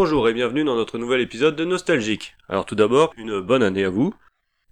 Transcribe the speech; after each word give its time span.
Bonjour 0.00 0.28
et 0.28 0.32
bienvenue 0.32 0.62
dans 0.62 0.76
notre 0.76 0.96
nouvel 0.96 1.20
épisode 1.20 1.56
de 1.56 1.64
Nostalgique. 1.64 2.36
Alors 2.48 2.64
tout 2.64 2.76
d'abord, 2.76 3.12
une 3.16 3.40
bonne 3.40 3.64
année 3.64 3.82
à 3.82 3.90
vous. 3.90 4.14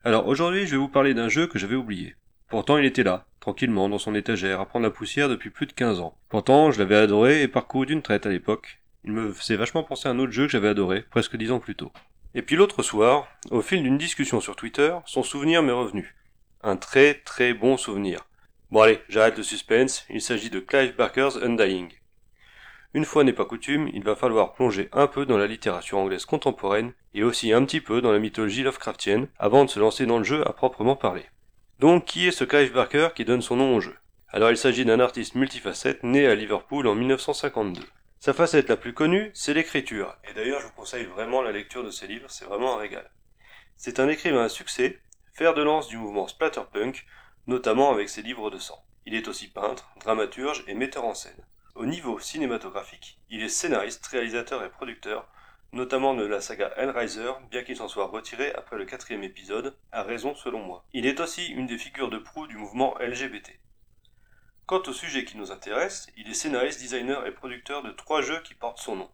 Alors 0.05 0.29
aujourd'hui, 0.29 0.67
je 0.67 0.71
vais 0.71 0.77
vous 0.77 0.87
parler 0.87 1.15
d'un 1.15 1.29
jeu 1.29 1.49
que 1.49 1.59
j'avais 1.59 1.75
oublié. 1.75 2.15
Pourtant, 2.49 2.79
il 2.79 2.85
était 2.85 3.03
là, 3.03 3.27
tranquillement, 3.41 3.89
dans 3.89 3.99
son 3.99 4.15
étagère, 4.15 4.61
à 4.61 4.67
prendre 4.67 4.85
la 4.85 4.93
poussière 4.93 5.29
depuis 5.29 5.51
plus 5.51 5.67
de 5.67 5.73
15 5.73 5.99
ans. 5.99 6.17
Pourtant, 6.29 6.71
je 6.71 6.79
l'avais 6.79 6.95
adoré 6.95 7.43
et 7.43 7.49
parcouru 7.49 7.87
d'une 7.87 8.03
traite 8.03 8.25
à 8.25 8.29
l'époque. 8.29 8.79
Il 9.03 9.11
me 9.11 9.33
faisait 9.33 9.57
vachement 9.57 9.83
penser 9.83 10.07
à 10.07 10.13
un 10.13 10.21
autre 10.21 10.31
jeu 10.31 10.47
que 10.47 10.53
j'avais 10.53 10.69
adoré, 10.69 11.03
presque 11.11 11.37
10 11.37 11.51
ans 11.51 11.59
plus 11.59 11.75
tôt. 11.75 11.91
Et 12.37 12.43
puis 12.43 12.55
l'autre 12.55 12.85
soir, 12.85 13.27
au 13.51 13.63
fil 13.63 13.83
d'une 13.83 13.99
discussion 13.99 14.41
sur 14.41 14.55
Twitter, 14.55 14.97
son 15.07 15.25
souvenir 15.25 15.61
m'est 15.61 15.73
revenu. 15.73 16.15
Un 16.63 16.77
très 16.77 17.15
très 17.15 17.53
bon 17.53 17.77
souvenir. 17.77 18.21
Bon 18.71 18.81
allez, 18.81 19.01
j'arrête 19.09 19.39
le 19.39 19.43
suspense, 19.43 20.07
il 20.09 20.23
s'agit 20.23 20.51
de 20.51 20.61
Clive 20.61 20.95
Barker's 20.95 21.37
Undying. 21.43 21.89
Une 22.97 23.05
fois 23.05 23.25
n'est 23.25 23.35
pas 23.35 23.45
coutume, 23.45 23.91
il 23.93 24.03
va 24.03 24.17
falloir 24.17 24.55
plonger 24.55 24.89
un 24.91 25.07
peu 25.07 25.27
dans 25.27 25.37
la 25.37 25.47
littérature 25.47 25.99
anglaise 25.99 26.25
contemporaine 26.25 26.95
et 27.13 27.25
aussi 27.25 27.53
un 27.53 27.63
petit 27.63 27.83
peu 27.83 28.01
dans 28.01 28.11
la 28.11 28.19
mythologie 28.19 28.63
Lovecraftienne 28.63 29.29
avant 29.39 29.67
de 29.67 29.71
se 29.71 29.79
lancer 29.79 30.07
dans 30.07 30.17
le 30.17 30.25
jeu 30.25 30.49
à 30.49 30.55
proprement 30.55 30.97
parler. 30.97 31.27
Donc 31.79 32.07
qui 32.07 32.27
est 32.27 32.31
ce 32.31 32.45
Clive 32.45 32.73
Barker 32.73 33.09
qui 33.15 33.27
donne 33.27 33.43
son 33.43 33.57
nom 33.57 33.77
au 33.77 33.83
jeu? 33.83 33.95
Alors 34.31 34.51
il 34.51 34.57
s'agit 34.57 34.87
d'un 34.87 34.99
artiste 34.99 35.35
multifacette 35.35 36.05
né 36.05 36.27
à 36.27 36.35
Liverpool 36.35 36.87
en 36.87 36.95
1952. 36.95 37.83
Sa 38.19 38.33
facette 38.33 38.71
la 38.71 38.79
plus 38.79 38.95
connue, 38.95 39.31
c'est 39.35 39.53
l'écriture, 39.53 40.17
et 40.27 40.33
d'ailleurs 40.33 40.63
je 40.63 40.67
vous 40.69 40.73
conseille 40.73 41.05
vraiment 41.05 41.43
la 41.43 41.53
lecture 41.53 41.85
de 41.85 41.91
ses 41.91 42.07
livres, 42.07 42.31
c'est 42.31 42.47
vraiment 42.47 42.77
un 42.77 42.81
régal. 42.81 43.11
C'est 43.77 44.01
un 44.01 44.09
écrivain 44.09 44.45
à 44.45 44.49
succès, 44.49 45.01
fer 45.35 45.53
de 45.53 45.63
lance 45.63 45.89
du 45.89 45.99
mouvement 45.99 46.29
splatterpunk, 46.29 47.05
notamment 47.47 47.93
avec 47.93 48.09
ses 48.09 48.23
livres 48.23 48.49
de 48.49 48.57
sang. 48.57 48.83
Il 49.05 49.15
est 49.15 49.29
aussi 49.29 49.49
peintre, 49.49 49.91
dramaturge 50.01 50.65
et 50.67 50.73
metteur 50.73 51.05
en 51.05 51.13
scène. 51.13 51.45
Au 51.77 51.85
niveau 51.85 52.19
cinématographique, 52.19 53.19
il 53.29 53.43
est 53.43 53.51
scénariste, 53.51 54.07
réalisateur 54.07 54.65
et 54.65 54.71
producteur, 54.71 55.29
notamment 55.73 56.15
de 56.15 56.25
la 56.25 56.41
saga 56.41 56.73
Hellraiser, 56.79 57.33
bien 57.51 57.65
qu'il 57.65 57.77
s'en 57.77 57.87
soit 57.87 58.07
retiré 58.07 58.51
après 58.55 58.79
le 58.79 58.87
quatrième 58.87 59.23
épisode, 59.23 59.77
à 59.93 60.03
raison 60.03 60.35
selon 60.35 60.61
moi. 60.61 60.87
Il 60.95 61.05
est 61.05 61.21
aussi 61.21 61.49
une 61.49 61.67
des 61.67 61.77
figures 61.77 62.09
de 62.09 62.17
proue 62.17 62.47
du 62.47 62.57
mouvement 62.57 62.97
LGBT. 62.99 63.61
Quant 64.65 64.81
au 64.87 64.93
sujet 64.95 65.27
qui 65.27 65.37
nous 65.37 65.53
intéresse, 65.53 66.07
il 66.17 66.31
est 66.31 66.35
scénariste, 66.35 66.81
designer 66.81 67.27
et 67.27 67.35
producteur 67.35 67.83
de 67.83 67.91
trois 67.91 68.23
jeux 68.23 68.41
qui 68.41 68.55
portent 68.55 68.81
son 68.81 68.97
nom. 68.97 69.11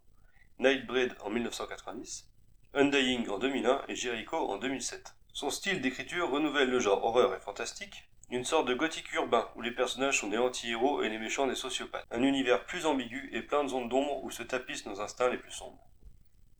Nightbreed 0.59 1.17
en 1.19 1.31
1990, 1.31 2.29
Undying 2.75 3.27
en 3.27 3.39
2001 3.39 3.81
et 3.89 3.95
Jericho 3.97 4.37
en 4.37 4.57
2007. 4.57 5.15
Son 5.33 5.49
style 5.49 5.81
d'écriture 5.81 6.31
renouvelle 6.31 6.69
le 6.69 6.79
genre 6.79 7.03
horreur 7.03 7.35
et 7.35 7.41
fantastique, 7.41 8.07
une 8.35 8.45
sorte 8.45 8.67
de 8.67 8.73
gothique 8.73 9.13
urbain 9.13 9.47
où 9.55 9.61
les 9.61 9.71
personnages 9.71 10.19
sont 10.19 10.27
des 10.27 10.39
anti-héros 10.39 11.03
et 11.03 11.09
les 11.09 11.19
méchants 11.19 11.45
des 11.45 11.55
sociopathes. 11.55 12.07
Un 12.09 12.23
univers 12.23 12.65
plus 12.65 12.87
ambigu 12.87 13.29
et 13.31 13.43
plein 13.43 13.63
de 13.63 13.69
zones 13.69 13.89
d'ombre 13.89 14.23
où 14.23 14.31
se 14.31 14.41
tapissent 14.41 14.87
nos 14.87 15.01
instincts 15.01 15.29
les 15.29 15.37
plus 15.37 15.51
sombres. 15.51 15.87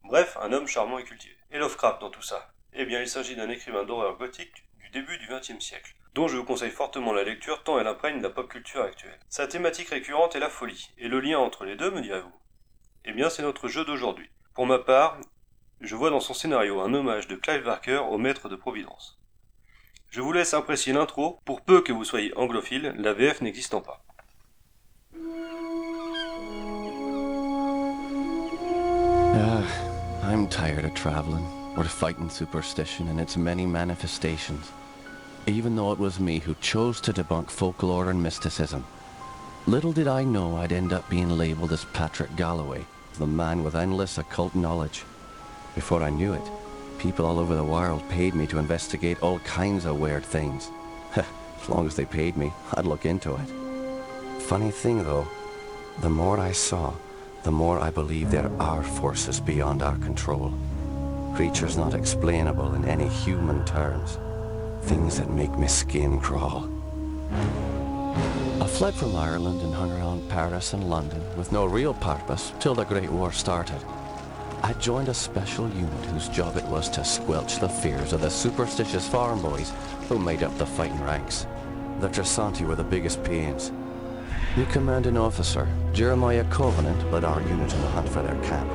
Bref, 0.03 0.37
un 0.39 0.53
homme 0.53 0.67
charmant 0.67 0.99
et 0.99 1.03
cultivé. 1.03 1.35
Et 1.49 1.57
Lovecraft 1.57 1.99
dans 1.99 2.11
tout 2.11 2.21
ça? 2.21 2.53
Eh 2.73 2.85
bien, 2.85 3.01
il 3.01 3.07
s'agit 3.07 3.35
d'un 3.35 3.49
écrivain 3.49 3.85
d'horreur 3.85 4.17
gothique 4.17 4.53
du 4.79 4.89
début 4.89 5.17
du 5.17 5.27
XXe 5.27 5.63
siècle, 5.63 5.95
dont 6.13 6.27
je 6.27 6.37
vous 6.37 6.43
conseille 6.43 6.69
fortement 6.69 7.11
la 7.11 7.23
lecture 7.23 7.63
tant 7.63 7.79
elle 7.79 7.87
imprègne 7.87 8.21
la 8.21 8.29
pop 8.29 8.47
culture 8.47 8.83
actuelle. 8.83 9.19
Sa 9.29 9.47
thématique 9.47 9.89
récurrente 9.89 10.35
est 10.35 10.39
la 10.39 10.49
folie, 10.49 10.91
et 10.99 11.07
le 11.07 11.19
lien 11.21 11.39
entre 11.39 11.65
les 11.65 11.75
deux, 11.75 11.89
me 11.89 12.01
direz-vous? 12.01 12.33
Eh 13.05 13.13
bien, 13.13 13.31
c'est 13.31 13.41
notre 13.41 13.67
jeu 13.67 13.83
d'aujourd'hui. 13.83 14.29
Pour 14.53 14.67
ma 14.67 14.77
part, 14.77 15.19
je 15.81 15.95
vois 15.95 16.11
dans 16.11 16.19
son 16.19 16.35
scénario 16.35 16.81
un 16.81 16.93
hommage 16.93 17.27
de 17.27 17.35
Clive 17.35 17.63
Barker 17.63 17.97
au 17.97 18.19
maître 18.19 18.47
de 18.47 18.55
Providence. 18.55 19.19
Je 20.13 20.21
vous 20.21 20.31
laisse 20.31 20.53
apprécier 20.53 20.93
l'intro, 20.93 21.39
pour 21.43 21.61
peu 21.61 21.81
que 21.81 21.91
vous 21.91 22.03
soyez 22.03 22.31
anglophile, 22.37 22.93
la 22.99 23.13
VF 23.13 23.41
n'existant 23.41 23.81
pas. 23.81 23.99
Ah, 29.33 29.63
I'm 30.23 30.47
tired 30.47 30.85
of 30.85 30.93
traveling, 30.93 31.43
or 31.75 31.85
fighting 31.85 32.29
superstition 32.29 33.07
in 33.07 33.17
its 33.17 33.37
many 33.37 33.65
manifestations. 33.65 34.71
Even 35.47 35.75
though 35.75 35.91
it 35.91 35.97
was 35.97 36.19
me 36.19 36.37
who 36.37 36.53
chose 36.61 37.01
to 37.01 37.11
debunk 37.11 37.49
folklore 37.49 38.11
and 38.11 38.21
mysticism. 38.21 38.85
Little 39.65 39.93
did 39.93 40.07
I 40.07 40.23
know 40.23 40.57
I'd 40.57 40.73
end 40.73 40.93
up 40.93 41.09
being 41.09 41.39
labelled 41.39 41.71
as 41.71 41.85
Patrick 41.85 42.35
Galloway, 42.35 42.85
the 43.17 43.25
man 43.25 43.63
with 43.63 43.73
endless 43.75 44.19
occult 44.19 44.53
knowledge. 44.53 45.05
Before 45.73 46.03
I 46.03 46.11
knew 46.11 46.33
it, 46.33 46.51
people 47.03 47.25
all 47.25 47.37
over 47.37 47.53
the 47.53 47.63
world 47.63 48.01
paid 48.07 48.33
me 48.33 48.47
to 48.47 48.57
investigate 48.57 49.21
all 49.21 49.37
kinds 49.39 49.83
of 49.83 49.99
weird 49.99 50.23
things. 50.23 50.71
as 51.17 51.67
long 51.67 51.85
as 51.85 51.97
they 51.97 52.05
paid 52.05 52.37
me, 52.37 52.49
I'd 52.75 52.85
look 52.85 53.05
into 53.05 53.35
it. 53.35 54.41
Funny 54.43 54.71
thing 54.71 55.03
though, 55.03 55.27
the 55.99 56.09
more 56.09 56.39
I 56.39 56.53
saw, 56.53 56.93
the 57.43 57.51
more 57.51 57.77
I 57.77 57.89
believe 57.89 58.31
there 58.31 58.49
are 58.57 58.81
forces 58.81 59.41
beyond 59.41 59.83
our 59.83 59.97
control. 59.97 60.53
Creatures 61.35 61.75
not 61.75 61.93
explainable 61.93 62.73
in 62.73 62.85
any 62.85 63.09
human 63.09 63.65
terms. 63.65 64.17
Things 64.83 65.17
that 65.17 65.29
make 65.29 65.51
my 65.51 65.67
skin 65.67 66.21
crawl. 66.21 66.69
I 68.61 68.67
fled 68.67 68.93
from 68.93 69.13
Ireland 69.17 69.61
and 69.61 69.73
hung 69.73 69.91
around 69.91 70.29
Paris 70.29 70.71
and 70.71 70.89
London 70.89 71.21
with 71.35 71.51
no 71.51 71.65
real 71.65 71.95
purpose 71.95 72.53
till 72.61 72.75
the 72.75 72.85
Great 72.85 73.09
War 73.09 73.33
started. 73.33 73.81
I 74.65 74.71
joined 74.71 75.09
a 75.09 75.13
special 75.13 75.67
unit 75.67 76.05
whose 76.05 76.29
job 76.29 76.55
it 76.55 76.63
was 76.63 76.87
to 76.91 77.03
squelch 77.03 77.59
the 77.59 77.67
fears 77.67 78.13
of 78.13 78.21
the 78.21 78.29
superstitious 78.29 79.05
farm 79.05 79.41
boys 79.41 79.73
who 80.07 80.17
made 80.17 80.41
up 80.41 80.57
the 80.57 80.65
fighting 80.65 81.03
ranks. 81.03 81.45
The 81.99 82.07
Trasanti 82.07 82.65
were 82.65 82.77
the 82.77 82.83
biggest 82.85 83.21
pains. 83.25 83.73
The 84.55 84.63
commanding 84.67 85.17
officer, 85.17 85.67
Jeremiah 85.91 86.45
Covenant, 86.45 87.11
led 87.11 87.25
our 87.25 87.41
unit 87.41 87.73
in 87.73 87.81
the 87.81 87.89
hunt 87.89 88.07
for 88.07 88.21
their 88.21 88.41
camp. 88.41 88.71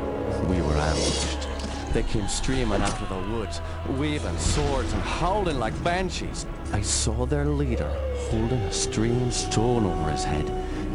We 0.46 0.60
were 0.60 0.74
ambushed. 0.74 1.48
They 1.94 2.02
came 2.02 2.28
streaming 2.28 2.82
out 2.82 3.00
of 3.00 3.08
the 3.08 3.32
woods, 3.32 3.62
waving 3.88 4.36
swords 4.36 4.92
and 4.92 5.02
howling 5.02 5.58
like 5.58 5.82
banshees. 5.82 6.44
I 6.74 6.82
saw 6.82 7.24
their 7.24 7.46
leader 7.46 7.88
holding 8.28 8.60
a 8.60 8.72
strange 8.74 9.32
stone 9.32 9.86
over 9.86 10.10
his 10.10 10.24
head, 10.24 10.52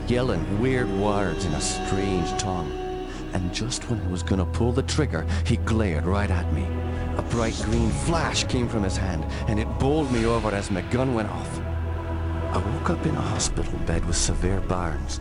yelling 0.07 0.61
weird 0.61 0.91
words 0.99 1.45
in 1.45 1.53
a 1.53 1.61
strange 1.61 2.29
tongue. 2.39 2.82
And 3.33 3.53
just 3.53 3.89
when 3.89 3.99
I 4.01 4.07
was 4.07 4.23
gonna 4.23 4.45
pull 4.45 4.71
the 4.71 4.83
trigger, 4.83 5.25
he 5.45 5.57
glared 5.57 6.05
right 6.05 6.29
at 6.29 6.51
me. 6.53 6.67
A 7.17 7.21
bright 7.29 7.59
green 7.65 7.89
flash 7.89 8.43
came 8.45 8.69
from 8.69 8.83
his 8.83 8.97
hand, 8.97 9.25
and 9.47 9.59
it 9.59 9.67
bowled 9.79 10.11
me 10.11 10.25
over 10.25 10.49
as 10.49 10.71
my 10.71 10.81
gun 10.81 11.13
went 11.13 11.29
off. 11.29 11.59
I 12.53 12.57
woke 12.57 12.91
up 12.91 13.05
in 13.05 13.15
a 13.15 13.21
hospital 13.21 13.77
bed 13.87 14.05
with 14.05 14.15
severe 14.15 14.61
burns. 14.61 15.19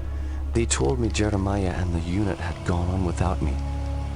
They 0.53 0.67
told 0.67 0.99
me 0.99 1.09
Jeremiah 1.09 1.75
and 1.77 1.95
the 1.95 2.01
unit 2.01 2.39
had 2.39 2.67
gone 2.67 2.89
on 2.91 3.07
without 3.07 3.41
me, 3.41 3.55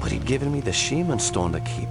but 0.00 0.12
he'd 0.12 0.26
given 0.26 0.52
me 0.52 0.60
the 0.60 0.72
shaman 0.72 1.18
stone 1.18 1.52
to 1.52 1.60
keep. 1.60 1.88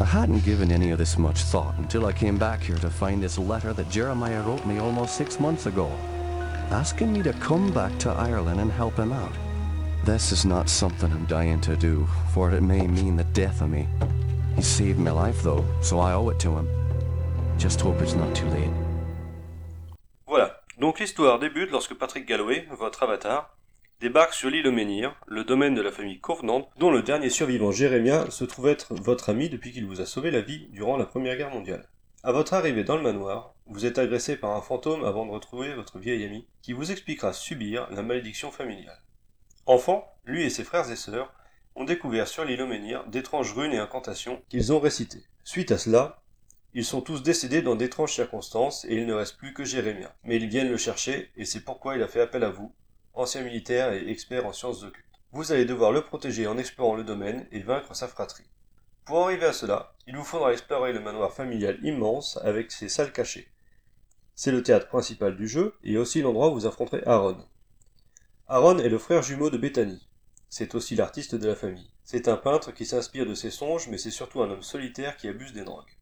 I 0.00 0.04
hadn't 0.04 0.44
given 0.44 0.70
any 0.70 0.90
of 0.92 0.98
this 0.98 1.18
much 1.18 1.40
thought 1.40 1.76
until 1.78 2.06
I 2.06 2.12
came 2.12 2.38
back 2.38 2.62
here 2.62 2.76
to 2.76 2.88
find 2.88 3.20
this 3.20 3.36
letter 3.36 3.72
that 3.72 3.90
Jeremiah 3.90 4.42
wrote 4.42 4.64
me 4.64 4.78
almost 4.78 5.16
six 5.16 5.40
months 5.40 5.66
ago, 5.66 5.90
asking 6.70 7.12
me 7.12 7.22
to 7.22 7.32
come 7.34 7.72
back 7.72 7.96
to 7.98 8.10
Ireland 8.10 8.60
and 8.60 8.70
help 8.70 8.96
him 8.96 9.12
out. 9.12 9.32
This 10.04 10.32
is 10.32 10.44
not 10.44 10.68
something 10.68 11.10
I'm 11.10 11.26
dying 11.26 11.60
to 11.62 11.76
do, 11.76 12.06
for 12.32 12.50
it 12.50 12.62
may 12.62 12.86
mean 12.86 13.16
the 13.16 13.24
death 13.32 13.60
of 13.62 13.70
me. 13.70 13.86
He 14.56 14.62
saved 14.62 14.98
my 14.98 15.10
life 15.10 15.42
though, 15.42 15.64
so 15.82 15.98
I 15.98 16.14
owe 16.14 16.30
it 16.30 16.38
to 16.40 16.56
him. 16.56 16.68
Just 17.58 17.80
hope 17.80 18.00
it's 18.02 18.14
not 18.14 18.34
too 18.34 18.48
late. 18.50 18.72
Voilà, 20.26 20.60
donc 20.78 21.00
l'histoire 21.00 21.38
débute 21.38 21.70
lorsque 21.70 21.94
Patrick 21.94 22.26
Galloway, 22.26 22.66
votre 22.78 23.02
avatar, 23.02 23.56
débarque 24.00 24.34
sur 24.34 24.50
l'île 24.50 24.70
Menhir, 24.70 25.14
le 25.26 25.44
domaine 25.44 25.74
de 25.74 25.82
la 25.82 25.90
famille 25.90 26.20
Covenant, 26.20 26.68
dont 26.78 26.90
le 26.90 27.02
dernier 27.02 27.30
survivant 27.30 27.72
Jérémia 27.72 28.30
se 28.30 28.44
trouve 28.44 28.68
être 28.68 28.94
votre 28.94 29.30
ami 29.30 29.48
depuis 29.48 29.72
qu'il 29.72 29.86
vous 29.86 30.00
a 30.00 30.06
sauvé 30.06 30.30
la 30.30 30.40
vie 30.40 30.68
durant 30.70 30.96
la 30.96 31.06
Première 31.06 31.36
Guerre 31.36 31.50
mondiale. 31.50 31.88
À 32.24 32.32
votre 32.32 32.54
arrivée 32.54 32.82
dans 32.82 32.96
le 32.96 33.02
manoir, 33.02 33.54
vous 33.66 33.86
êtes 33.86 33.96
agressé 33.96 34.36
par 34.36 34.50
un 34.50 34.60
fantôme 34.60 35.04
avant 35.04 35.24
de 35.24 35.30
retrouver 35.30 35.72
votre 35.74 36.00
vieil 36.00 36.24
ami, 36.24 36.48
qui 36.62 36.72
vous 36.72 36.90
expliquera 36.90 37.32
subir 37.32 37.88
la 37.92 38.02
malédiction 38.02 38.50
familiale. 38.50 39.00
Enfant, 39.66 40.04
lui 40.24 40.42
et 40.42 40.50
ses 40.50 40.64
frères 40.64 40.90
et 40.90 40.96
sœurs 40.96 41.32
ont 41.76 41.84
découvert 41.84 42.26
sur 42.26 42.44
l'île 42.44 42.62
au 42.62 42.66
Menhir 42.66 43.04
d'étranges 43.06 43.52
runes 43.52 43.72
et 43.72 43.78
incantations 43.78 44.42
qu'ils 44.48 44.72
ont 44.72 44.80
récitées. 44.80 45.22
Suite 45.44 45.70
à 45.70 45.78
cela, 45.78 46.20
ils 46.74 46.84
sont 46.84 47.02
tous 47.02 47.22
décédés 47.22 47.62
dans 47.62 47.76
d'étranges 47.76 48.14
circonstances 48.14 48.84
et 48.86 48.96
il 48.96 49.06
ne 49.06 49.14
reste 49.14 49.36
plus 49.36 49.54
que 49.54 49.64
Jérémia. 49.64 50.12
Mais 50.24 50.36
ils 50.36 50.48
viennent 50.48 50.70
le 50.70 50.76
chercher 50.76 51.30
et 51.36 51.44
c'est 51.44 51.64
pourquoi 51.64 51.94
il 51.94 52.02
a 52.02 52.08
fait 52.08 52.20
appel 52.20 52.42
à 52.42 52.50
vous, 52.50 52.74
ancien 53.14 53.42
militaire 53.42 53.92
et 53.92 54.10
expert 54.10 54.44
en 54.44 54.52
sciences 54.52 54.82
occultes. 54.82 55.06
Vous 55.30 55.52
allez 55.52 55.66
devoir 55.66 55.92
le 55.92 56.02
protéger 56.02 56.48
en 56.48 56.58
explorant 56.58 56.96
le 56.96 57.04
domaine 57.04 57.46
et 57.52 57.60
vaincre 57.60 57.94
sa 57.94 58.08
fratrie. 58.08 58.50
Pour 59.08 59.24
arriver 59.24 59.46
à 59.46 59.54
cela, 59.54 59.94
il 60.06 60.18
vous 60.18 60.22
faudra 60.22 60.52
explorer 60.52 60.92
le 60.92 61.00
manoir 61.00 61.32
familial 61.32 61.78
immense 61.82 62.38
avec 62.44 62.70
ses 62.70 62.90
salles 62.90 63.10
cachées. 63.10 63.48
C'est 64.34 64.52
le 64.52 64.62
théâtre 64.62 64.86
principal 64.86 65.34
du 65.34 65.48
jeu 65.48 65.74
et 65.82 65.96
aussi 65.96 66.20
l'endroit 66.20 66.50
où 66.50 66.52
vous 66.52 66.66
affronterez 66.66 67.02
Aaron. 67.06 67.42
Aaron 68.48 68.76
est 68.76 68.90
le 68.90 68.98
frère 68.98 69.22
jumeau 69.22 69.48
de 69.48 69.56
Bethany. 69.56 70.06
C'est 70.50 70.74
aussi 70.74 70.94
l'artiste 70.94 71.34
de 71.34 71.48
la 71.48 71.56
famille. 71.56 71.90
C'est 72.04 72.28
un 72.28 72.36
peintre 72.36 72.70
qui 72.70 72.84
s'inspire 72.84 73.24
de 73.24 73.32
ses 73.32 73.50
songes, 73.50 73.88
mais 73.88 73.96
c'est 73.96 74.10
surtout 74.10 74.42
un 74.42 74.50
homme 74.50 74.62
solitaire 74.62 75.16
qui 75.16 75.26
abuse 75.26 75.54
des 75.54 75.64
drogues. 75.64 75.96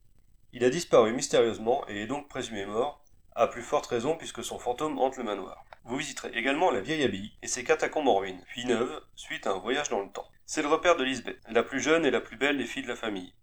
Il 0.53 0.65
a 0.65 0.71
disparu 0.71 1.13
mystérieusement 1.13 1.85
et 1.89 2.03
est 2.03 2.09
donc 2.09 2.27
présumé 2.27 2.67
mort 2.67 3.05
à 3.37 3.47
plus 3.47 3.63
forte 3.63 3.87
raison 3.87 4.17
puisque 4.17 4.43
son 4.43 4.59
fantôme 4.59 4.99
hante 4.99 5.17
le 5.17 5.23
manoir. 5.23 5.65
Vous 5.85 5.97
visiterez 5.97 6.37
également 6.37 6.73
la 6.73 6.81
vieille 6.81 7.05
abbaye 7.05 7.31
et 7.41 7.47
ses 7.47 7.63
catacombes 7.63 8.09
en 8.09 8.17
ruine, 8.17 8.43
puis 8.49 8.65
neuves, 8.65 9.01
suite 9.15 9.47
à 9.47 9.53
un 9.53 9.59
voyage 9.59 9.91
dans 9.91 10.01
le 10.01 10.11
temps. 10.11 10.27
C'est 10.49 10.63
le 10.63 10.69
repère 10.69 10.95
de 10.95 11.03
Lisbeth, 11.03 11.41
la 11.51 11.65
plus 11.65 11.81
jeune 11.81 12.07
et 12.07 12.11
la 12.13 12.21
plus 12.21 12.37
belle 12.37 12.57
des 12.57 12.67
filles 12.67 12.85
de 12.85 12.89
la 12.89 12.95
famille. 12.95 13.35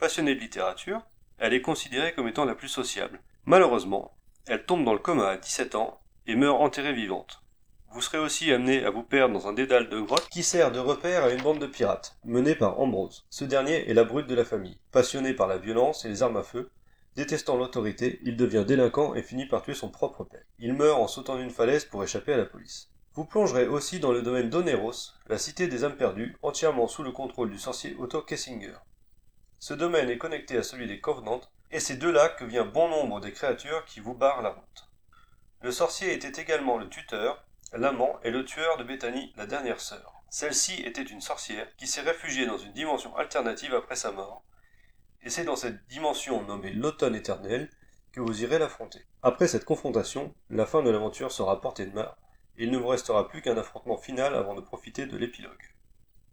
Passionnée 0.00 0.34
de 0.34 0.40
littérature, 0.40 1.06
elle 1.38 1.54
est 1.54 1.60
considérée 1.60 2.12
comme 2.12 2.26
étant 2.26 2.44
la 2.44 2.56
plus 2.56 2.66
sociable. 2.66 3.20
Malheureusement, 3.44 4.18
elle 4.48 4.66
tombe 4.66 4.84
dans 4.84 4.92
le 4.92 4.98
coma 4.98 5.28
à 5.28 5.36
17 5.36 5.76
ans 5.76 6.00
et 6.26 6.34
meurt 6.34 6.60
enterrée 6.60 6.92
vivante. 6.92 7.44
Vous 7.92 8.02
serez 8.02 8.18
aussi 8.18 8.52
amené 8.52 8.84
à 8.84 8.90
vous 8.90 9.04
perdre 9.04 9.34
dans 9.34 9.46
un 9.46 9.52
dédale 9.52 9.88
de 9.88 10.00
grottes 10.00 10.28
qui 10.30 10.42
sert 10.42 10.72
de 10.72 10.80
repère 10.80 11.22
à 11.22 11.30
une 11.30 11.42
bande 11.42 11.60
de 11.60 11.68
pirates, 11.68 12.18
menée 12.24 12.56
par 12.56 12.80
Ambrose. 12.80 13.24
Ce 13.30 13.44
dernier 13.44 13.88
est 13.88 13.94
la 13.94 14.02
brute 14.02 14.26
de 14.26 14.34
la 14.34 14.44
famille. 14.44 14.80
Passionné 14.90 15.34
par 15.34 15.46
la 15.46 15.58
violence 15.58 16.04
et 16.04 16.08
les 16.08 16.24
armes 16.24 16.38
à 16.38 16.42
feu, 16.42 16.72
détestant 17.14 17.56
l'autorité, 17.56 18.18
il 18.24 18.36
devient 18.36 18.64
délinquant 18.66 19.14
et 19.14 19.22
finit 19.22 19.46
par 19.46 19.62
tuer 19.62 19.74
son 19.74 19.90
propre 19.90 20.24
père. 20.24 20.42
Il 20.58 20.74
meurt 20.74 21.00
en 21.00 21.06
sautant 21.06 21.36
d'une 21.36 21.50
falaise 21.50 21.84
pour 21.84 22.02
échapper 22.02 22.32
à 22.32 22.36
la 22.36 22.46
police. 22.46 22.90
Vous 23.18 23.24
plongerez 23.24 23.66
aussi 23.66 23.98
dans 23.98 24.12
le 24.12 24.22
domaine 24.22 24.48
d'Oneros, 24.48 24.92
la 25.26 25.38
cité 25.38 25.66
des 25.66 25.82
âmes 25.82 25.96
perdues, 25.96 26.36
entièrement 26.40 26.86
sous 26.86 27.02
le 27.02 27.10
contrôle 27.10 27.50
du 27.50 27.58
sorcier 27.58 27.96
Otto 27.98 28.22
Kessinger. 28.22 28.76
Ce 29.58 29.74
domaine 29.74 30.08
est 30.08 30.18
connecté 30.18 30.56
à 30.56 30.62
celui 30.62 30.86
des 30.86 31.00
Covenants, 31.00 31.40
et 31.72 31.80
c'est 31.80 31.96
de 31.96 32.08
là 32.08 32.28
que 32.28 32.44
vient 32.44 32.64
bon 32.64 32.88
nombre 32.88 33.18
des 33.18 33.32
créatures 33.32 33.84
qui 33.86 33.98
vous 33.98 34.14
barrent 34.14 34.42
la 34.42 34.50
route. 34.50 34.88
Le 35.62 35.72
sorcier 35.72 36.12
était 36.12 36.40
également 36.40 36.78
le 36.78 36.88
tuteur, 36.88 37.44
l'amant 37.72 38.20
et 38.22 38.30
le 38.30 38.44
tueur 38.44 38.76
de 38.76 38.84
Bethany, 38.84 39.32
la 39.36 39.46
dernière 39.46 39.80
sœur. 39.80 40.22
Celle-ci 40.30 40.80
était 40.82 41.02
une 41.02 41.20
sorcière 41.20 41.66
qui 41.76 41.88
s'est 41.88 42.02
réfugiée 42.02 42.46
dans 42.46 42.58
une 42.58 42.72
dimension 42.72 43.16
alternative 43.16 43.74
après 43.74 43.96
sa 43.96 44.12
mort, 44.12 44.44
et 45.24 45.30
c'est 45.30 45.42
dans 45.42 45.56
cette 45.56 45.88
dimension 45.88 46.44
nommée 46.44 46.70
l'automne 46.70 47.16
éternel 47.16 47.68
que 48.12 48.20
vous 48.20 48.44
irez 48.44 48.60
l'affronter. 48.60 49.04
Après 49.24 49.48
cette 49.48 49.64
confrontation, 49.64 50.32
la 50.50 50.66
fin 50.66 50.84
de 50.84 50.90
l'aventure 50.90 51.32
sera 51.32 51.60
portée 51.60 51.86
de 51.86 51.94
main, 51.96 52.14
il 52.58 52.70
ne 52.70 52.78
vous 52.78 52.88
restera 52.88 53.28
plus 53.28 53.40
qu'un 53.40 53.56
affrontement 53.56 53.96
final 53.96 54.34
avant 54.34 54.54
de 54.54 54.60
profiter 54.60 55.06
de 55.06 55.16
l'épilogue. 55.16 55.52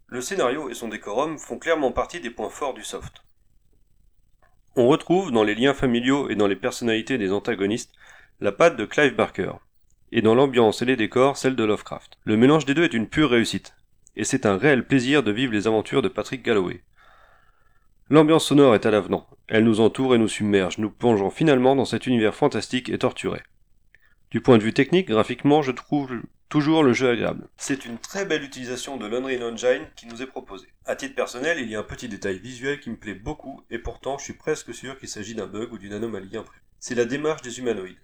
Le 0.08 0.22
scénario 0.22 0.70
et 0.70 0.74
son 0.74 0.88
décorum 0.88 1.38
font 1.38 1.58
clairement 1.58 1.92
partie 1.92 2.20
des 2.20 2.30
points 2.30 2.50
forts 2.50 2.74
du 2.74 2.84
soft. 2.84 3.24
On 4.76 4.88
retrouve 4.88 5.32
dans 5.32 5.44
les 5.44 5.56
liens 5.56 5.74
familiaux 5.74 6.30
et 6.30 6.36
dans 6.36 6.48
les 6.48 6.56
personnalités 6.56 7.18
des 7.18 7.32
antagonistes 7.32 7.94
la 8.42 8.52
patte 8.52 8.76
de 8.76 8.86
Clive 8.86 9.16
Barker, 9.16 9.54
et 10.12 10.22
dans 10.22 10.36
l'ambiance 10.36 10.82
et 10.82 10.86
les 10.86 10.98
décors 10.98 11.38
celle 11.38 11.56
de 11.56 11.64
Lovecraft. 11.64 12.18
Le 12.26 12.36
mélange 12.36 12.66
des 12.66 12.74
deux 12.74 12.84
est 12.84 12.94
une 12.94 13.08
pure 13.08 13.30
réussite, 13.30 13.76
et 14.18 14.26
c'est 14.26 14.46
un 14.46 14.58
réel 14.58 14.86
plaisir 14.86 15.24
de 15.24 15.32
vivre 15.32 15.54
les 15.54 15.68
aventures 15.68 16.02
de 16.02 16.10
Patrick 16.10 16.44
Galloway. 16.44 16.84
L'ambiance 18.10 18.46
sonore 18.46 18.76
est 18.76 18.86
à 18.86 18.92
l'avenant, 18.92 19.28
elle 19.48 19.64
nous 19.64 19.80
entoure 19.80 20.14
et 20.14 20.18
nous 20.18 20.28
submerge, 20.28 20.78
nous 20.78 20.90
plongeons 20.90 21.30
finalement 21.30 21.76
dans 21.76 21.86
cet 21.86 22.08
univers 22.08 22.36
fantastique 22.36 22.90
et 22.90 22.98
torturé. 22.98 23.42
Du 24.36 24.42
point 24.42 24.58
de 24.58 24.64
vue 24.64 24.74
technique, 24.74 25.08
graphiquement, 25.08 25.62
je 25.62 25.72
trouve 25.72 26.12
toujours 26.50 26.84
le 26.84 26.92
jeu 26.92 27.10
agréable. 27.10 27.48
C'est 27.56 27.86
une 27.86 27.98
très 27.98 28.26
belle 28.26 28.44
utilisation 28.44 28.98
de 28.98 29.08
l'Unreal 29.08 29.42
Engine 29.44 29.88
qui 29.96 30.08
nous 30.08 30.22
est 30.22 30.28
proposée. 30.28 30.68
À 30.84 30.98
titre 30.98 31.16
personnel, 31.16 31.58
il 31.58 31.70
y 31.70 31.76
a 31.78 31.80
un 31.80 31.84
petit 31.84 32.10
détail 32.10 32.40
visuel 32.40 32.82
qui 32.82 32.90
me 32.90 32.98
plaît 32.98 33.14
beaucoup, 33.14 33.64
et 33.70 33.80
pourtant 33.80 34.18
je 34.18 34.26
suis 34.26 34.34
presque 34.34 34.74
sûr 34.74 35.00
qu'il 35.00 35.08
s'agit 35.08 35.36
d'un 35.36 35.48
bug 35.48 35.72
ou 35.72 35.78
d'une 35.78 35.94
anomalie 35.94 36.36
imprévue. 36.36 36.66
C'est 36.80 36.96
la 36.96 37.06
démarche 37.06 37.44
des 37.44 37.60
humanoïdes. 37.60 38.02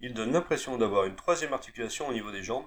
Il 0.00 0.14
donne 0.14 0.32
l'impression 0.32 0.78
d'avoir 0.78 1.04
une 1.04 1.16
troisième 1.16 1.52
articulation 1.52 2.08
au 2.08 2.14
niveau 2.14 2.30
des 2.30 2.42
jambes, 2.42 2.64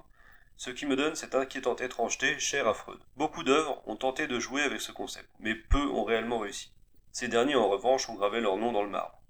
ce 0.56 0.69
qui 0.69 0.86
me 0.86 0.95
donne 0.95 1.15
cette 1.15 1.33
inquiétante 1.33 1.81
étrangeté 1.81 2.38
chère 2.38 2.68
à 2.68 2.75
Freud. 2.75 3.00
Beaucoup 3.18 3.42
d'œuvres 3.42 3.81
ont 3.88 3.95
tenté 3.95 4.27
de 4.27 4.39
jouer 4.39 4.62
avec 4.62 4.80
ce 4.80 4.92
concept, 4.92 5.30
mais 5.39 5.56
peu 5.56 5.88
ont 5.88 6.03
réellement 6.03 6.38
réussi. 6.38 6.71
Ces 7.12 7.30
derniers 7.30 7.56
en 7.56 7.68
revanche 7.68 8.07
ont 8.09 8.15
gravé 8.15 8.42
leur 8.42 8.57
nom 8.57 8.71
dans 8.71 8.83
le 8.83 8.89
marbre. 8.89 9.20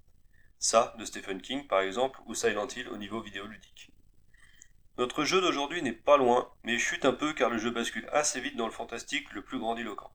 Ça, 0.62 0.94
de 0.96 1.04
Stephen 1.04 1.42
King 1.42 1.66
par 1.66 1.80
exemple, 1.80 2.20
ou 2.26 2.36
Silent 2.36 2.68
Hill 2.68 2.88
au 2.88 2.96
niveau 2.96 3.20
vidéoludique. 3.20 3.90
Notre 4.96 5.24
jeu 5.24 5.40
d'aujourd'hui 5.40 5.82
n'est 5.82 5.90
pas 5.90 6.16
loin, 6.16 6.52
mais 6.62 6.78
chute 6.78 7.04
un 7.04 7.12
peu 7.12 7.32
car 7.32 7.50
le 7.50 7.58
jeu 7.58 7.72
bascule 7.72 8.08
assez 8.12 8.40
vite 8.40 8.56
dans 8.56 8.66
le 8.66 8.72
fantastique 8.72 9.32
le 9.32 9.42
plus 9.42 9.58
grandiloquent. 9.58 10.12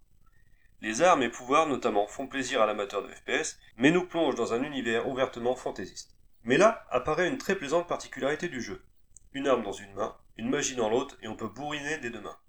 Les 0.79 1.01
armes 1.01 1.21
et 1.21 1.27
pouvoirs 1.27 1.67
notamment 1.67 2.07
font 2.07 2.27
plaisir 2.27 2.61
à 2.61 2.65
l'amateur 2.65 3.03
de 3.03 3.09
FPS, 3.09 3.59
mais 3.75 3.91
nous 3.91 4.05
plongent 4.07 4.35
dans 4.35 4.53
un 4.53 4.63
univers 4.63 5.09
ouvertement 5.09 5.57
fantaisiste. 5.57 6.15
Mais 6.45 6.55
là 6.55 6.87
apparaît 6.91 7.27
une 7.27 7.37
très 7.37 7.57
plaisante 7.57 7.89
particularité 7.89 8.47
du 8.47 8.61
jeu. 8.61 8.81
Une 9.33 9.49
arme 9.49 9.63
dans 9.63 9.73
une 9.73 9.93
main, 9.95 10.15
une 10.37 10.49
magie 10.49 10.77
dans 10.77 10.89
l'autre, 10.89 11.17
et 11.21 11.27
on 11.27 11.35
peut 11.35 11.49
bourriner 11.49 11.97
des 11.97 12.09
deux 12.09 12.21
mains. 12.21 12.39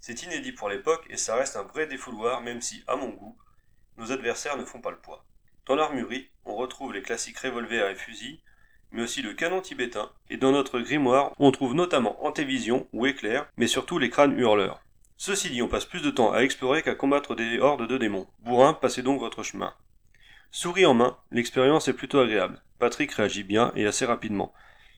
C'est 0.00 0.22
inédit 0.22 0.52
pour 0.52 0.68
l'époque, 0.68 1.06
et 1.08 1.16
ça 1.16 1.36
reste 1.36 1.56
un 1.56 1.62
vrai 1.62 1.86
défouloir, 1.86 2.42
même 2.42 2.60
si, 2.60 2.84
à 2.86 2.96
mon 2.96 3.08
goût, 3.08 3.38
nos 3.96 4.12
adversaires 4.12 4.58
ne 4.58 4.66
font 4.66 4.82
pas 4.82 4.90
le 4.90 5.00
poids. 5.00 5.24
Dans 5.66 5.76
l'armurerie, 5.76 6.28
on 6.44 6.56
retrouve 6.56 6.92
les 6.92 7.02
classiques 7.02 7.38
revolvers 7.38 7.88
et 7.88 7.94
fusils, 7.94 8.40
mais 8.90 9.02
aussi 9.02 9.22
le 9.22 9.32
canon 9.32 9.60
tibétain, 9.60 10.10
et 10.28 10.36
dans 10.36 10.50
notre 10.50 10.80
grimoire, 10.80 11.32
on 11.38 11.52
trouve 11.52 11.74
notamment 11.74 12.24
Antévision 12.24 12.88
ou 12.92 13.06
Éclair, 13.06 13.46
mais 13.56 13.68
surtout 13.68 13.98
les 13.98 14.10
crânes 14.10 14.36
hurleurs. 14.38 14.82
Ceci 15.16 15.50
dit, 15.50 15.62
on 15.62 15.68
passe 15.68 15.84
plus 15.84 16.02
de 16.02 16.10
temps 16.10 16.32
à 16.32 16.40
explorer 16.40 16.82
qu'à 16.82 16.96
combattre 16.96 17.36
des 17.36 17.60
hordes 17.60 17.86
de 17.86 17.96
démons. 17.96 18.26
Bourrin, 18.40 18.74
passez 18.74 19.02
donc 19.02 19.20
votre 19.20 19.44
chemin. 19.44 19.72
Souris 20.50 20.84
en 20.84 20.94
main, 20.94 21.16
l'expérience 21.30 21.86
est 21.86 21.92
plutôt 21.92 22.18
agréable. 22.18 22.60
Patrick 22.80 23.12
réagit 23.12 23.44
bien 23.44 23.72
et 23.76 23.86
assez 23.86 24.04
rapidement. 24.04 24.52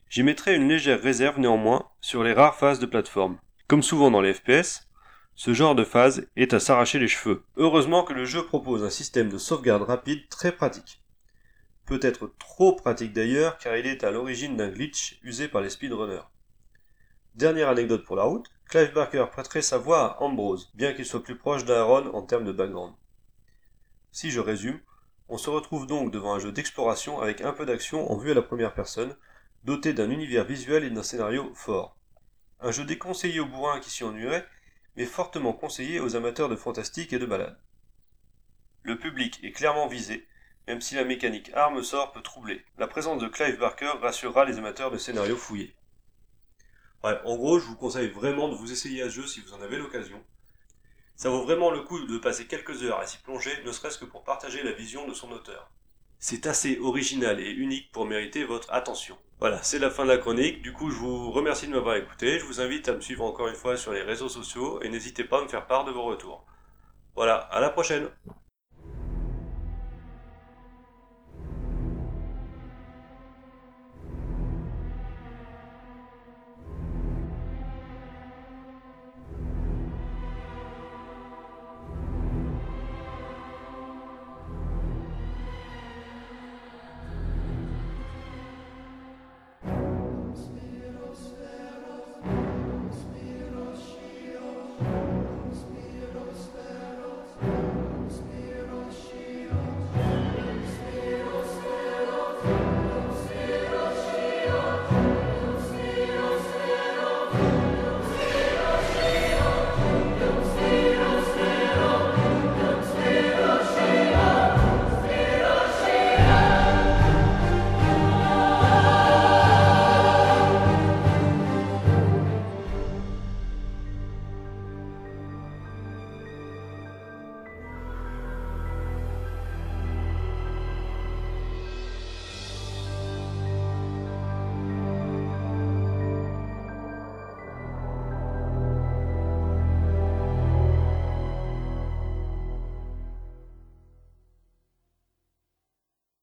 J'y 0.08 0.22
mettrai 0.22 0.56
une 0.56 0.68
légère 0.68 1.02
réserve 1.02 1.38
néanmoins 1.38 1.90
sur 2.00 2.24
les 2.24 2.32
rares 2.32 2.56
phases 2.56 2.78
de 2.78 2.86
plateforme. 2.86 3.38
Comme 3.68 3.82
souvent 3.82 4.10
dans 4.10 4.22
les 4.22 4.32
FPS, 4.32 4.83
ce 5.36 5.52
genre 5.52 5.74
de 5.74 5.84
phase 5.84 6.26
est 6.36 6.54
à 6.54 6.60
s'arracher 6.60 6.98
les 6.98 7.08
cheveux. 7.08 7.42
Heureusement 7.56 8.04
que 8.04 8.12
le 8.12 8.24
jeu 8.24 8.44
propose 8.44 8.84
un 8.84 8.90
système 8.90 9.30
de 9.30 9.38
sauvegarde 9.38 9.82
rapide 9.82 10.28
très 10.28 10.52
pratique. 10.52 11.02
Peut-être 11.86 12.32
trop 12.38 12.74
pratique 12.74 13.12
d'ailleurs 13.12 13.58
car 13.58 13.76
il 13.76 13.86
est 13.86 14.04
à 14.04 14.10
l'origine 14.10 14.56
d'un 14.56 14.70
glitch 14.70 15.18
usé 15.22 15.48
par 15.48 15.60
les 15.60 15.70
speedrunners. 15.70 16.28
Dernière 17.34 17.68
anecdote 17.68 18.04
pour 18.04 18.14
la 18.14 18.22
route, 18.22 18.48
Clive 18.68 18.92
Barker 18.92 19.26
prêterait 19.30 19.60
sa 19.60 19.76
voix 19.76 20.04
à 20.04 20.22
Ambrose, 20.22 20.70
bien 20.74 20.92
qu'il 20.92 21.04
soit 21.04 21.22
plus 21.22 21.36
proche 21.36 21.64
d'Aaron 21.64 22.14
en 22.14 22.22
termes 22.22 22.44
de 22.44 22.52
background. 22.52 22.94
Si 24.12 24.30
je 24.30 24.40
résume, 24.40 24.78
on 25.28 25.36
se 25.36 25.50
retrouve 25.50 25.88
donc 25.88 26.12
devant 26.12 26.34
un 26.34 26.38
jeu 26.38 26.52
d'exploration 26.52 27.20
avec 27.20 27.40
un 27.40 27.52
peu 27.52 27.66
d'action 27.66 28.10
en 28.10 28.16
vue 28.16 28.30
à 28.30 28.34
la 28.34 28.42
première 28.42 28.72
personne, 28.72 29.16
doté 29.64 29.92
d'un 29.92 30.10
univers 30.10 30.44
visuel 30.44 30.84
et 30.84 30.90
d'un 30.90 31.02
scénario 31.02 31.52
fort. 31.54 31.96
Un 32.60 32.70
jeu 32.70 32.84
déconseillé 32.84 33.40
aux 33.40 33.46
bourrins 33.46 33.80
qui 33.80 33.90
s'y 33.90 34.04
ennuieraient, 34.04 34.46
mais 34.96 35.06
fortement 35.06 35.52
conseillé 35.52 36.00
aux 36.00 36.16
amateurs 36.16 36.48
de 36.48 36.56
fantastique 36.56 37.12
et 37.12 37.18
de 37.18 37.26
balade. 37.26 37.58
Le 38.82 38.98
public 38.98 39.40
est 39.42 39.52
clairement 39.52 39.86
visé, 39.86 40.26
même 40.66 40.80
si 40.80 40.94
la 40.94 41.04
mécanique 41.04 41.50
arme-sort 41.54 42.12
peut 42.12 42.22
troubler. 42.22 42.64
La 42.78 42.86
présence 42.86 43.20
de 43.20 43.28
Clive 43.28 43.58
Barker 43.58 43.92
rassurera 44.00 44.44
les 44.44 44.58
amateurs 44.58 44.90
de 44.90 44.98
scénarios 44.98 45.36
fouillés. 45.36 45.74
Ouais, 47.02 47.18
en 47.24 47.36
gros, 47.36 47.58
je 47.58 47.66
vous 47.66 47.76
conseille 47.76 48.08
vraiment 48.08 48.48
de 48.48 48.54
vous 48.54 48.72
essayer 48.72 49.02
à 49.02 49.06
ce 49.06 49.16
jeu 49.16 49.26
si 49.26 49.40
vous 49.40 49.52
en 49.52 49.62
avez 49.62 49.76
l'occasion. 49.76 50.22
Ça 51.16 51.28
vaut 51.28 51.42
vraiment 51.42 51.70
le 51.70 51.82
coup 51.82 52.00
de 52.00 52.18
passer 52.18 52.46
quelques 52.46 52.82
heures 52.82 52.98
à 52.98 53.06
s'y 53.06 53.18
plonger, 53.18 53.52
ne 53.64 53.72
serait-ce 53.72 53.98
que 53.98 54.04
pour 54.04 54.24
partager 54.24 54.62
la 54.62 54.72
vision 54.72 55.06
de 55.06 55.14
son 55.14 55.30
auteur. 55.30 55.70
C'est 56.18 56.46
assez 56.46 56.78
original 56.78 57.40
et 57.40 57.50
unique 57.50 57.92
pour 57.92 58.06
mériter 58.06 58.44
votre 58.44 58.72
attention. 58.72 59.16
Voilà, 59.40 59.62
c'est 59.62 59.78
la 59.78 59.90
fin 59.90 60.04
de 60.04 60.10
la 60.10 60.18
chronique. 60.18 60.62
Du 60.62 60.72
coup, 60.72 60.90
je 60.90 60.96
vous 60.96 61.30
remercie 61.30 61.66
de 61.66 61.72
m'avoir 61.72 61.96
écouté. 61.96 62.38
Je 62.38 62.44
vous 62.44 62.60
invite 62.60 62.88
à 62.88 62.94
me 62.94 63.00
suivre 63.00 63.24
encore 63.24 63.48
une 63.48 63.54
fois 63.54 63.76
sur 63.76 63.92
les 63.92 64.02
réseaux 64.02 64.28
sociaux 64.28 64.80
et 64.82 64.88
n'hésitez 64.88 65.24
pas 65.24 65.40
à 65.40 65.42
me 65.42 65.48
faire 65.48 65.66
part 65.66 65.84
de 65.84 65.90
vos 65.90 66.04
retours. 66.04 66.46
Voilà, 67.14 67.36
à 67.36 67.60
la 67.60 67.70
prochaine 67.70 68.08